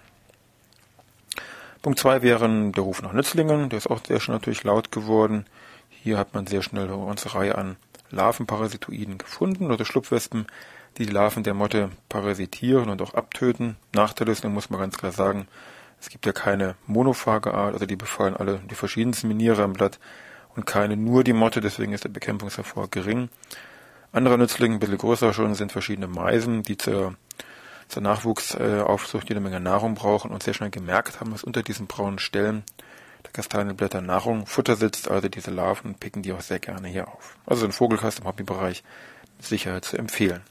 Punkt 1.82 2.00
zwei 2.00 2.22
wäre 2.22 2.50
der 2.72 2.84
Ruf 2.84 3.02
nach 3.02 3.14
Nützlingen, 3.14 3.70
der 3.70 3.78
ist 3.78 3.90
auch 3.90 4.04
sehr 4.04 4.20
schnell 4.20 4.38
natürlich 4.38 4.64
laut 4.64 4.92
geworden. 4.92 5.46
Hier 5.90 6.18
hat 6.18 6.34
man 6.34 6.48
sehr 6.48 6.64
schnell 6.64 6.92
eine 6.92 7.06
ganze 7.06 7.34
Reihe 7.36 7.56
an 7.56 7.78
Larvenparasitoiden 8.12 9.18
gefunden 9.18 9.72
oder 9.72 9.86
Schlupfwespen, 9.86 10.48
die 10.98 11.06
die 11.06 11.12
Larven 11.12 11.44
der 11.44 11.54
Motte 11.54 11.90
parasitieren 12.10 12.90
und 12.90 13.02
auch 13.02 13.14
abtöten. 13.14 13.76
Nachteil 13.94 14.30
ist, 14.30 14.44
da 14.44 14.50
muss 14.50 14.70
man 14.70 14.80
ganz 14.80 14.98
klar 14.98 15.12
sagen, 15.12 15.48
es 16.00 16.10
gibt 16.10 16.26
ja 16.26 16.34
keine 16.34 16.76
monophage 16.88 17.54
Art, 17.54 17.74
also 17.74 17.86
die 17.86 17.96
befallen 17.96 18.36
alle 18.36 18.60
die 18.70 18.76
verschiedensten 18.76 19.28
Miniere 19.28 19.64
am 19.64 19.74
Blatt 19.74 20.00
und 20.56 20.66
keine 20.66 20.98
nur 20.98 21.24
die 21.24 21.34
Motte, 21.34 21.62
deswegen 21.62 21.94
ist 21.94 22.04
der 22.04 22.10
Bekämpfungserfolg 22.10 22.92
gering. 22.92 23.30
Anderer 24.12 24.38
Nützling, 24.38 24.74
ein 24.74 24.80
bisschen 24.80 24.98
größer 24.98 25.34
schon, 25.34 25.56
sind 25.56 25.72
verschiedene 25.72 26.08
Meisen, 26.08 26.64
die 26.64 26.78
zur, 26.78 27.16
zur 27.90 28.02
Nachwuchsaufzucht 28.02 29.28
jede 29.28 29.42
Menge 29.42 29.60
Nahrung 29.60 29.96
brauchen 29.96 30.32
und 30.32 30.42
sehr 30.42 30.54
schnell 30.54 30.70
gemerkt 30.70 31.20
haben, 31.20 31.32
dass 31.32 31.44
unter 31.44 31.64
diesen 31.64 31.88
braunen 31.88 32.20
Stellen 32.20 32.64
der 33.24 33.32
Kastanienblätter 33.32 34.02
Nahrung, 34.02 34.46
Futter 34.46 34.76
sitzt, 34.76 35.10
also 35.10 35.28
diese 35.28 35.52
Larven 35.52 35.96
picken 35.96 36.22
die 36.22 36.32
auch 36.32 36.42
sehr 36.42 36.60
gerne 36.60 36.88
hier 36.88 37.08
auf. 37.08 37.36
Also 37.46 37.66
ein 37.66 37.72
Vogelkast 37.72 38.20
im 38.20 38.26
Hobbybereich 38.26 38.84
mit 39.38 39.46
Sicherheit 39.46 39.84
zu 39.84 39.98
empfehlen. 39.98 40.42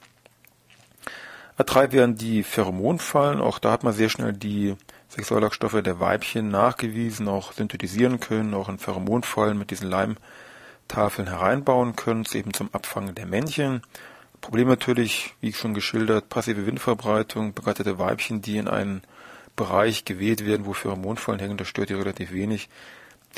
A3 1.59 1.93
wären 1.93 2.17
die 2.17 2.43
Pheromonfallen, 2.43 3.41
auch 3.41 3.61
da 3.61 3.71
hat 3.71 3.85
man 3.85 3.93
sehr 3.93 4.09
schnell 4.09 4.33
die 4.33 4.75
Sexualakstoffe 5.09 5.83
der 5.83 6.01
Weibchen 6.01 6.49
nachgewiesen, 6.49 7.29
auch 7.29 7.53
synthetisieren 7.53 8.21
können, 8.21 8.55
auch 8.55 8.69
in 8.69 8.79
Pheromonfallen 8.79 9.57
mit 9.59 9.71
diesen 9.71 9.89
Leimtafeln 9.89 11.29
hereinbauen 11.29 11.97
können, 11.97 12.25
eben 12.33 12.53
zum 12.53 12.73
Abfangen 12.73 13.15
der 13.15 13.27
Männchen. 13.27 13.83
Problem 14.41 14.69
natürlich, 14.69 15.35
wie 15.41 15.53
schon 15.53 15.73
geschildert, 15.73 16.29
passive 16.29 16.67
Windverbreitung, 16.67 17.55
begattete 17.55 17.99
Weibchen, 17.99 18.43
die 18.43 18.59
in 18.59 18.69
einen 18.69 19.03
Bereich 19.57 20.05
geweht 20.05 20.45
werden, 20.45 20.67
wo 20.67 20.73
Pheromonfallen 20.73 21.41
hängen, 21.41 21.57
das 21.57 21.69
stört 21.69 21.89
die 21.89 21.95
relativ 21.95 22.33
wenig. 22.33 22.69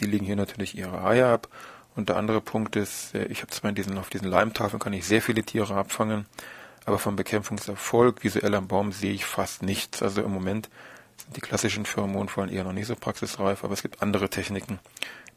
Die 0.01 0.07
legen 0.07 0.27
hier 0.27 0.37
natürlich 0.37 0.77
ihre 0.77 1.05
Eier 1.05 1.29
ab. 1.29 1.49
Und 1.95 2.09
der 2.11 2.17
andere 2.17 2.41
Punkt 2.41 2.77
ist, 2.77 3.15
äh, 3.15 3.25
ich 3.27 3.43
habe 3.43 3.51
zwar 3.53 3.71
in 3.71 3.75
diesen, 3.75 3.99
auf 3.99 4.11
diesen 4.11 4.29
Leimtafeln 4.29 4.81
kann 4.81 4.93
ich 4.93 5.07
sehr 5.07 5.23
viele 5.23 5.43
Tiere 5.43 5.75
abfangen, 5.75 6.27
aber 6.85 6.99
vom 6.99 7.17
Bekämpfungserfolg 7.17 8.23
visuell 8.23 8.55
am 8.55 8.69
Baum 8.69 8.93
sehe 8.93 9.13
ich 9.13 9.25
fast 9.25 9.63
nichts. 9.63 10.03
Also 10.03 10.23
im 10.23 10.33
Moment 10.33 10.69
die 11.35 11.41
klassischen 11.41 11.87
Pheromonfallen 11.87 12.51
eher 12.51 12.65
noch 12.65 12.73
nicht 12.73 12.87
so 12.87 12.95
praxisreif, 12.95 13.65
aber 13.65 13.73
es 13.73 13.83
gibt 13.83 14.03
andere 14.03 14.29
Techniken, 14.29 14.79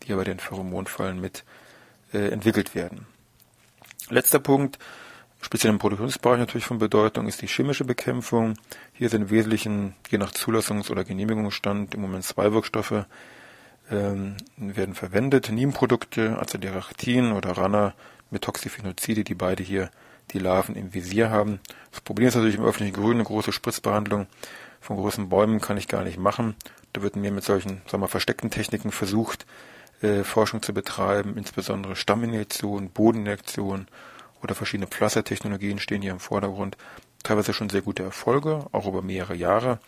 die 0.04 0.14
bei 0.14 0.24
den 0.24 0.40
Pheromonfallen 0.40 1.20
mit 1.20 1.44
äh, 2.14 2.30
entwickelt 2.30 2.76
werden. 2.76 3.08
Letzter 4.10 4.40
Punkt, 4.40 4.80
speziell 5.42 5.72
im 5.72 5.80
Produktionsbereich 5.80 6.40
natürlich 6.40 6.66
von 6.66 6.80
Bedeutung, 6.80 7.28
ist 7.28 7.42
die 7.42 7.48
chemische 7.48 7.86
Bekämpfung. 7.86 8.56
Hier 8.94 9.10
sind 9.10 9.24
im 9.24 9.30
Wesentlichen, 9.30 9.96
je 10.10 10.18
nach 10.18 10.32
Zulassungs- 10.32 10.90
oder 10.90 11.04
Genehmigungsstand, 11.04 11.94
im 11.94 12.02
Moment 12.02 12.24
zwei 12.24 12.52
Wirkstoffe 12.54 13.06
ähm, 13.92 14.38
werden 14.58 14.96
verwendet. 14.96 15.50
Nebenprodukte, 15.52 16.38
Azadirachtin 16.40 17.32
oder 17.32 17.52
Rana 17.52 17.94
mit 18.32 18.44
Toxiphenozide, 18.44 19.24
die 19.24 19.36
beide 19.36 19.64
hier 19.64 19.90
die 20.32 20.40
Larven 20.40 20.76
im 20.76 20.94
Visier 20.94 21.32
haben. 21.32 21.60
Das 21.92 22.02
Problem 22.02 22.28
ist 22.28 22.36
natürlich 22.36 22.58
im 22.58 22.66
öffentlichen 22.66 22.96
Grün 22.96 23.16
eine 23.16 23.24
große 23.24 23.52
Spritzbehandlung 23.52 24.28
von 24.82 24.98
großen 24.98 25.30
Bäumen 25.30 25.62
kann 25.62 25.78
ich 25.78 25.88
gar 25.88 26.04
nicht 26.04 26.18
machen. 26.18 26.56
Da 26.94 27.02
wird 27.02 27.16
mir 27.16 27.32
mit 27.32 27.44
solchen, 27.44 27.82
sagen 27.88 28.02
wir, 28.02 28.08
versteckten 28.08 28.50
Techniken 28.50 28.92
versucht, 28.92 29.46
äh, 30.02 30.24
Forschung 30.24 30.62
zu 30.62 30.74
betreiben, 30.74 31.38
insbesondere 31.38 31.96
Stamminjektion, 31.96 32.90
Bodeninjektion 32.90 33.88
oder 34.42 34.56
verschiedene 34.56 34.88
Pflastertechnologien 34.88 35.80
stehen 35.80 36.02
hier 36.02 36.12
im 36.12 36.20
Vordergrund. 36.20 36.78
Teilweise 37.24 37.54
schon 37.54 37.70
sehr 37.70 37.82
gute 37.82 38.04
Erfolge, 38.04 38.66
auch 38.72 38.88
über 38.88 39.02
mehrere 39.02 39.36
Jahre, 39.36 39.80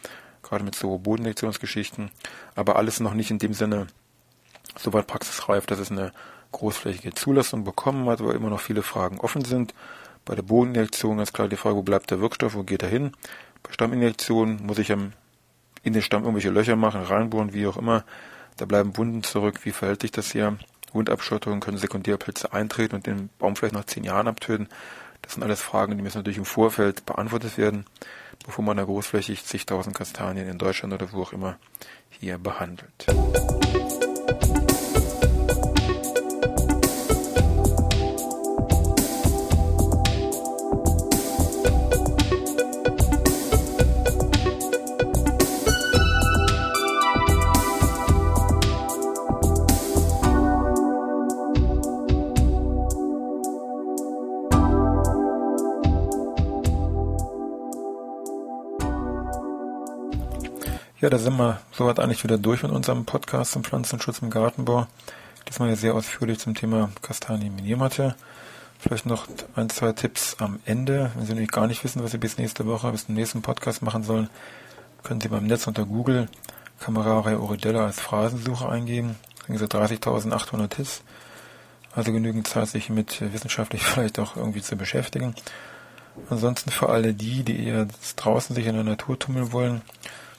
gerade 0.43 0.63
mit 0.63 0.75
so 0.75 0.97
Bodeninjektionsgeschichten, 0.97 2.11
aber 2.55 2.75
alles 2.75 2.99
noch 2.99 3.13
nicht 3.13 3.31
in 3.31 3.39
dem 3.39 3.53
Sinne 3.53 3.87
so 4.77 4.93
weit 4.93 5.07
praxisreif, 5.07 5.65
dass 5.65 5.79
es 5.79 5.91
eine 5.91 6.11
großflächige 6.51 7.13
Zulassung 7.13 7.63
bekommen 7.63 8.09
hat, 8.09 8.23
weil 8.23 8.35
immer 8.35 8.49
noch 8.49 8.59
viele 8.59 8.83
Fragen 8.83 9.19
offen 9.19 9.45
sind. 9.45 9.73
Bei 10.25 10.35
der 10.35 10.43
Bodeninjektion 10.43 11.17
ganz 11.17 11.33
klar 11.33 11.47
die 11.47 11.55
Frage, 11.55 11.77
wo 11.77 11.81
bleibt 11.81 12.11
der 12.11 12.19
Wirkstoff, 12.19 12.55
wo 12.55 12.63
geht 12.63 12.83
er 12.83 12.89
hin? 12.89 13.13
Bei 13.63 13.71
Stamminjektionen 13.71 14.65
muss 14.65 14.79
ich 14.79 14.89
in 14.89 15.13
den 15.83 16.01
Stamm 16.01 16.23
irgendwelche 16.23 16.49
Löcher 16.49 16.75
machen, 16.75 17.01
reinbohren, 17.01 17.53
wie 17.53 17.67
auch 17.67 17.77
immer. 17.77 18.03
Da 18.57 18.65
bleiben 18.65 18.97
Wunden 18.97 19.23
zurück. 19.23 19.59
Wie 19.63 19.71
verhält 19.71 20.01
sich 20.01 20.11
das 20.11 20.31
hier? 20.31 20.57
Wundabschottung, 20.93 21.61
können 21.61 21.77
Sekundärpilze 21.77 22.51
eintreten 22.53 22.95
und 22.95 23.07
den 23.07 23.29
Baum 23.39 23.55
vielleicht 23.55 23.73
nach 23.73 23.85
zehn 23.85 24.03
Jahren 24.03 24.27
abtöten? 24.27 24.67
Das 25.21 25.33
sind 25.33 25.43
alles 25.43 25.61
Fragen, 25.61 25.95
die 25.95 26.03
müssen 26.03 26.17
natürlich 26.17 26.37
im 26.37 26.45
Vorfeld 26.45 27.05
beantwortet 27.05 27.57
werden, 27.57 27.85
bevor 28.45 28.65
man 28.65 28.77
da 28.77 28.83
großflächig 28.83 29.45
zigtausend 29.45 29.95
Kastanien 29.95 30.49
in 30.49 30.57
Deutschland 30.57 30.93
oder 30.93 31.11
wo 31.13 31.21
auch 31.21 31.33
immer 31.33 31.57
hier 32.09 32.37
behandelt. 32.37 33.05
Ja, 61.01 61.09
da 61.09 61.17
sind 61.17 61.35
wir 61.37 61.59
soweit 61.71 61.99
eigentlich 61.99 62.23
wieder 62.23 62.37
durch 62.37 62.61
mit 62.61 62.71
unserem 62.71 63.05
Podcast 63.05 63.53
zum 63.53 63.63
Pflanzenschutz 63.63 64.19
im 64.19 64.29
Gartenbau. 64.29 64.85
Diesmal 65.49 65.69
ja 65.69 65.75
sehr 65.75 65.95
ausführlich 65.95 66.37
zum 66.37 66.53
Thema 66.53 66.91
Kastanienminiermatte. 67.01 68.15
Vielleicht 68.77 69.07
noch 69.07 69.25
ein, 69.55 69.71
zwei 69.71 69.93
Tipps 69.93 70.35
am 70.37 70.59
Ende. 70.63 71.11
Wenn 71.15 71.25
Sie 71.25 71.33
nämlich 71.33 71.49
gar 71.49 71.65
nicht 71.65 71.83
wissen, 71.83 72.03
was 72.03 72.11
Sie 72.11 72.19
bis 72.19 72.37
nächste 72.37 72.67
Woche, 72.67 72.91
bis 72.91 73.07
zum 73.07 73.15
nächsten 73.15 73.41
Podcast 73.41 73.81
machen 73.81 74.03
sollen, 74.03 74.29
können 75.01 75.19
Sie 75.19 75.27
beim 75.27 75.47
Netz 75.47 75.65
unter 75.65 75.85
Google 75.85 76.29
Camerare 76.79 77.41
Oridella 77.41 77.87
als 77.87 77.99
Phrasensuche 77.99 78.69
eingeben. 78.69 79.15
Kriegen 79.43 79.57
Sie 79.57 79.65
30.800 79.65 80.75
Hits. 80.75 81.01
Also 81.95 82.11
genügend 82.11 82.47
Zeit, 82.47 82.67
sich 82.67 82.91
mit 82.91 83.21
wissenschaftlich 83.33 83.81
vielleicht 83.87 84.19
auch 84.19 84.35
irgendwie 84.35 84.61
zu 84.61 84.75
beschäftigen. 84.75 85.33
Ansonsten 86.29 86.69
für 86.69 86.89
alle 86.89 87.15
die, 87.15 87.41
die 87.41 87.65
eher 87.65 87.87
draußen 88.17 88.55
sich 88.55 88.67
in 88.67 88.75
der 88.75 88.83
Natur 88.83 89.17
tummeln 89.17 89.51
wollen, 89.51 89.81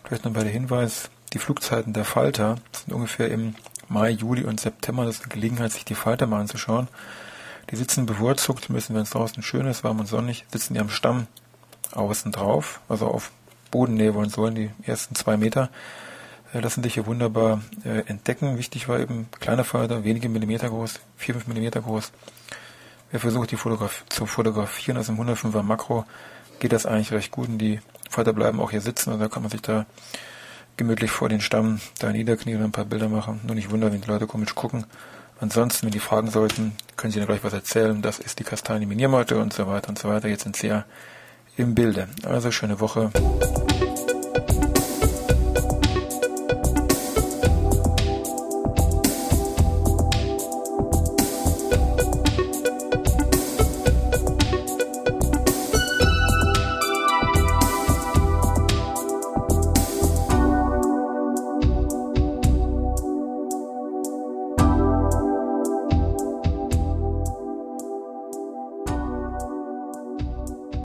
vielleicht 0.04 0.24
noch 0.24 0.32
bei 0.32 0.42
der 0.42 0.52
Hinweis, 0.52 1.10
die 1.32 1.38
Flugzeiten 1.38 1.92
der 1.92 2.04
Falter 2.04 2.56
sind 2.72 2.92
ungefähr 2.92 3.30
im 3.30 3.54
Mai, 3.88 4.10
Juli 4.10 4.44
und 4.44 4.60
September. 4.60 5.04
Das 5.04 5.16
ist 5.16 5.22
eine 5.22 5.32
Gelegenheit, 5.32 5.72
sich 5.72 5.84
die 5.84 5.94
Falter 5.94 6.26
mal 6.26 6.40
anzuschauen. 6.40 6.88
Die 7.70 7.76
sitzen 7.76 8.06
bevorzugt, 8.06 8.70
müssen, 8.70 8.94
wenn 8.94 9.02
es 9.02 9.10
draußen 9.10 9.42
schön 9.42 9.66
ist, 9.66 9.84
warm 9.84 10.00
und 10.00 10.06
sonnig, 10.06 10.44
sitzen 10.52 10.74
die 10.74 10.80
am 10.80 10.90
Stamm 10.90 11.26
außen 11.92 12.32
drauf, 12.32 12.80
also 12.88 13.06
auf 13.06 13.30
Bodennähe 13.70 14.14
wollen 14.14 14.30
sollen, 14.30 14.54
die 14.54 14.70
ersten 14.84 15.14
zwei 15.14 15.36
Meter 15.36 15.70
äh, 16.52 16.60
lassen 16.60 16.82
sich 16.82 16.94
hier 16.94 17.06
wunderbar 17.06 17.60
äh, 17.84 18.00
entdecken. 18.06 18.58
Wichtig 18.58 18.88
war 18.88 19.00
eben 19.00 19.28
kleine 19.40 19.64
Falter, 19.64 20.04
wenige 20.04 20.28
Millimeter 20.28 20.68
groß, 20.68 21.00
vier, 21.16 21.34
fünf 21.34 21.46
Millimeter 21.46 21.80
groß. 21.80 22.12
Wer 23.10 23.20
versucht, 23.20 23.50
die 23.50 23.56
Fotograf 23.56 24.04
zu 24.08 24.26
fotografieren, 24.26 24.96
also 24.96 25.12
im 25.12 25.20
105er 25.20 25.62
Makro, 25.62 26.04
geht 26.60 26.72
das 26.72 26.86
eigentlich 26.86 27.12
recht 27.12 27.30
gut 27.30 27.48
und 27.48 27.58
die 27.58 27.80
Falter 28.12 28.32
bleiben 28.32 28.60
auch 28.60 28.70
hier 28.70 28.80
sitzen, 28.80 29.10
also 29.10 29.22
da 29.22 29.28
kann 29.28 29.42
man 29.42 29.50
sich 29.50 29.62
da 29.62 29.86
gemütlich 30.76 31.10
vor 31.10 31.28
den 31.28 31.40
Stamm 31.40 31.80
da 31.98 32.12
niederknien 32.12 32.58
und 32.58 32.64
ein 32.64 32.72
paar 32.72 32.84
Bilder 32.84 33.08
machen. 33.08 33.40
Nur 33.44 33.54
nicht 33.54 33.70
wundern, 33.70 33.92
wenn 33.92 34.00
die 34.00 34.08
Leute 34.08 34.26
komisch 34.26 34.54
gucken. 34.54 34.84
Ansonsten, 35.40 35.86
wenn 35.86 35.92
die 35.92 35.98
fragen 35.98 36.30
sollten, 36.30 36.72
können 36.96 37.12
sie 37.12 37.18
dann 37.18 37.26
gleich 37.26 37.42
was 37.42 37.52
erzählen. 37.52 38.00
Das 38.00 38.18
ist 38.18 38.38
die 38.38 38.44
Kastanie 38.44 38.86
Miniermotte 38.86 39.38
und 39.38 39.52
so 39.52 39.66
weiter 39.66 39.88
und 39.88 39.98
so 39.98 40.08
weiter. 40.08 40.28
Jetzt 40.28 40.44
sind 40.44 40.56
sie 40.56 40.68
ja 40.68 40.84
im 41.56 41.74
Bilde. 41.74 42.08
Also 42.24 42.50
schöne 42.50 42.80
Woche. 42.80 43.10